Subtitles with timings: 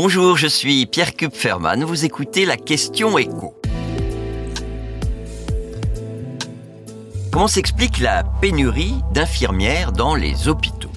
[0.00, 1.82] Bonjour, je suis Pierre Kupferman.
[1.82, 3.60] Vous écoutez la question écho.
[7.32, 10.92] Comment s'explique la pénurie d'infirmières dans les hôpitaux?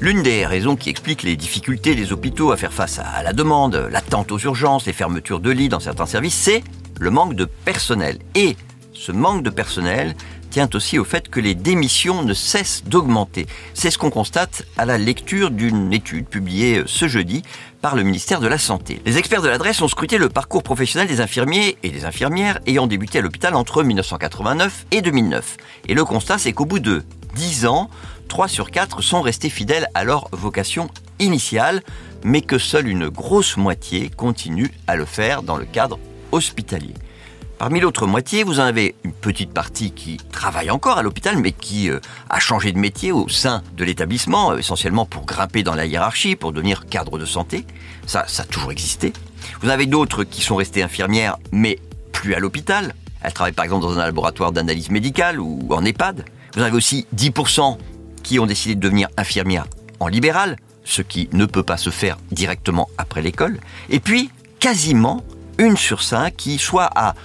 [0.00, 3.76] L'une des raisons qui explique les difficultés des hôpitaux à faire face à la demande,
[3.90, 6.64] l'attente aux urgences, les fermetures de lits dans certains services, c'est
[6.98, 8.16] le manque de personnel.
[8.34, 8.56] Et
[8.98, 10.14] ce manque de personnel
[10.50, 13.46] tient aussi au fait que les démissions ne cessent d'augmenter.
[13.74, 17.42] C'est ce qu'on constate à la lecture d'une étude publiée ce jeudi
[17.80, 19.00] par le ministère de la Santé.
[19.06, 22.86] Les experts de l'adresse ont scruté le parcours professionnel des infirmiers et des infirmières ayant
[22.86, 25.58] débuté à l'hôpital entre 1989 et 2009.
[25.86, 27.04] Et le constat, c'est qu'au bout de
[27.36, 27.90] 10 ans,
[28.28, 30.88] 3 sur 4 sont restés fidèles à leur vocation
[31.20, 31.82] initiale,
[32.24, 35.98] mais que seule une grosse moitié continue à le faire dans le cadre
[36.32, 36.94] hospitalier.
[37.58, 41.50] Parmi l'autre moitié, vous en avez une petite partie qui travaille encore à l'hôpital, mais
[41.50, 41.98] qui euh,
[42.30, 46.36] a changé de métier au sein de l'établissement, euh, essentiellement pour grimper dans la hiérarchie,
[46.36, 47.66] pour devenir cadre de santé.
[48.06, 49.12] Ça, ça a toujours existé.
[49.60, 51.80] Vous avez d'autres qui sont restées infirmières, mais
[52.12, 52.94] plus à l'hôpital.
[53.22, 56.24] Elles travaillent par exemple dans un laboratoire d'analyse médicale ou en EHPAD.
[56.54, 57.76] Vous en avez aussi 10%
[58.22, 59.66] qui ont décidé de devenir infirmières
[59.98, 63.58] en libéral, ce qui ne peut pas se faire directement après l'école.
[63.90, 65.24] Et puis, quasiment
[65.58, 67.16] une sur cinq qui soit a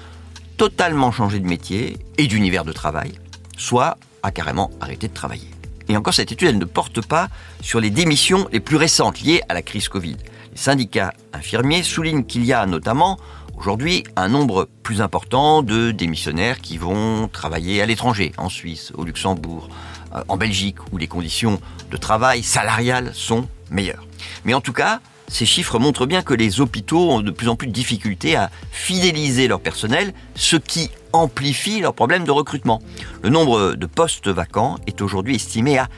[0.58, 3.14] totalement changé de métier et d'univers de travail,
[3.58, 5.50] soit a carrément arrêté de travailler.
[5.90, 7.28] Et encore, cette étude, elle ne porte pas
[7.62, 10.18] sur les démissions les plus récentes liées à la crise Covid.
[10.52, 13.20] Les syndicats infirmiers soulignent qu'il y a notamment
[13.58, 19.04] aujourd'hui un nombre plus important de démissionnaires qui vont travailler à l'étranger, en Suisse, au
[19.04, 19.70] Luxembourg,
[20.16, 21.60] euh, en Belgique, où les conditions
[21.92, 24.06] de travail salariales sont meilleures.
[24.46, 25.02] Mais en tout cas,
[25.34, 28.52] ces chiffres montrent bien que les hôpitaux ont de plus en plus de difficultés à
[28.72, 32.84] fidéliser leur personnel, ce qui amplifie leurs problèmes de recrutement.
[33.24, 35.90] Le nombre de postes vacants est aujourd'hui estimé à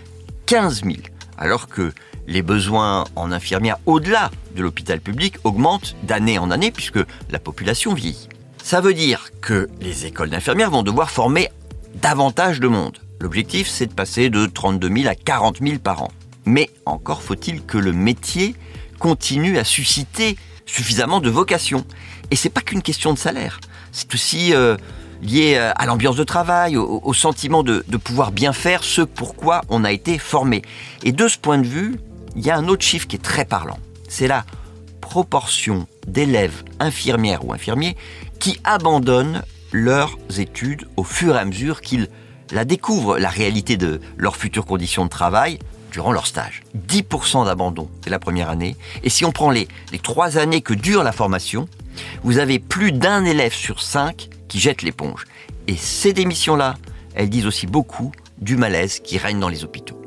[0.46, 0.96] 15 000,
[1.38, 1.92] alors que
[2.28, 7.94] les besoins en infirmières au-delà de l'hôpital public augmentent d'année en année puisque la population
[7.94, 8.30] vieillit.
[8.64, 11.50] Ça veut dire que les écoles d'infirmières vont devoir former
[12.02, 13.00] davantage de monde.
[13.20, 16.12] L'objectif, c'est de passer de 32 000 à 40 000 par an.
[16.46, 18.56] Mais encore faut-il que le métier
[19.00, 21.86] continue à susciter suffisamment de vocation.
[22.32, 23.60] Et c'est pas qu'une question de salaire.
[23.92, 24.78] C'est aussi euh,
[25.22, 29.84] lié euh, à l'ambiance de travail, au, sentiment de, pouvoir bien faire ce pourquoi on
[29.84, 30.62] a été formé.
[31.04, 31.96] Et de ce point de vue,
[32.36, 33.80] il y a un autre chiffre qui est très parlant.
[34.10, 34.46] C'est la
[35.02, 37.96] proportion d'élèves infirmières ou infirmiers
[38.40, 42.10] qui abandonnent leurs études au fur et à mesure qu'ils
[42.52, 45.60] la découvrent, la réalité de leurs futures conditions de travail,
[45.96, 46.62] durant leur stage.
[46.90, 48.76] 10% d'abandon dès la première année.
[49.04, 51.70] Et si on prend les, les trois années que dure la formation,
[52.22, 55.24] vous avez plus d'un élève sur cinq qui jette l'éponge.
[55.70, 56.76] Et ces démissions-là,
[57.14, 60.02] elles disent aussi beaucoup du malaise qui règne dans les hôpitaux.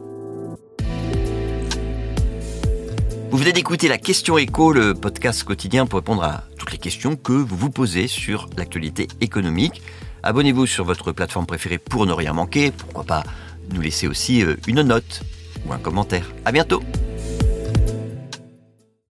[3.30, 7.16] Vous venez d'écouter la question écho, le podcast quotidien pour répondre à toutes les questions
[7.16, 9.80] que vous vous posez sur l'actualité économique.
[10.22, 12.72] Abonnez-vous sur votre plateforme préférée pour ne rien manquer.
[12.72, 13.24] Pourquoi pas
[13.72, 15.22] nous laisser aussi euh, une note
[15.72, 16.32] un commentaire.
[16.44, 16.82] À bientôt!